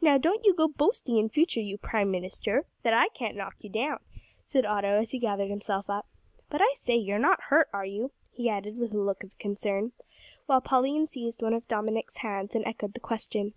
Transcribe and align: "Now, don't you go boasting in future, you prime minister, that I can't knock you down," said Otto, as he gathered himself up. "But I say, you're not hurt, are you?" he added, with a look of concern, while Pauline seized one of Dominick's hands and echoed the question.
"Now, 0.00 0.16
don't 0.16 0.42
you 0.46 0.54
go 0.54 0.68
boasting 0.68 1.18
in 1.18 1.28
future, 1.28 1.60
you 1.60 1.76
prime 1.76 2.10
minister, 2.10 2.64
that 2.82 2.94
I 2.94 3.10
can't 3.10 3.36
knock 3.36 3.56
you 3.58 3.68
down," 3.68 4.00
said 4.42 4.64
Otto, 4.64 4.98
as 5.02 5.10
he 5.10 5.18
gathered 5.18 5.50
himself 5.50 5.90
up. 5.90 6.06
"But 6.48 6.62
I 6.62 6.72
say, 6.76 6.96
you're 6.96 7.18
not 7.18 7.42
hurt, 7.42 7.68
are 7.70 7.84
you?" 7.84 8.10
he 8.32 8.48
added, 8.48 8.78
with 8.78 8.94
a 8.94 8.98
look 8.98 9.22
of 9.22 9.36
concern, 9.38 9.92
while 10.46 10.62
Pauline 10.62 11.06
seized 11.06 11.42
one 11.42 11.52
of 11.52 11.68
Dominick's 11.68 12.16
hands 12.16 12.54
and 12.54 12.64
echoed 12.66 12.94
the 12.94 13.00
question. 13.00 13.52